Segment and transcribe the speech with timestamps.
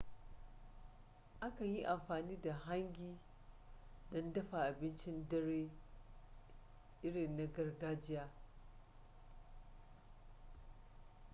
[1.39, 3.17] a kan yi amfani da hangi
[4.11, 5.69] don dafa abincin dare
[7.03, 8.29] irin na gargajiya